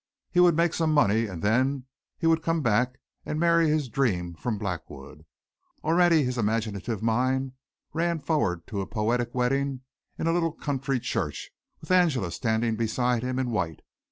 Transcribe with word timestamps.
He 0.31 0.39
would 0.39 0.55
make 0.55 0.73
some 0.73 0.93
money 0.95 1.27
and 1.27 1.43
then 1.43 1.85
he 2.17 2.25
would 2.25 2.41
come 2.41 2.63
back 2.63 2.99
and 3.23 3.39
marry 3.39 3.69
his 3.69 3.87
dream 3.87 4.33
from 4.33 4.57
Blackwood. 4.57 5.27
Already 5.83 6.23
his 6.23 6.39
imaginative 6.39 7.03
mind 7.03 7.51
ran 7.93 8.17
forward 8.17 8.65
to 8.65 8.81
a 8.81 8.87
poetic 8.87 9.35
wedding 9.35 9.81
in 10.17 10.25
a 10.25 10.33
little 10.33 10.53
country 10.53 10.99
church, 10.99 11.51
with 11.81 11.91
Angela 11.91 12.31
standing 12.31 12.75
beside 12.77 13.21
him 13.21 13.37
in 13.37 13.51
white. 13.51 13.81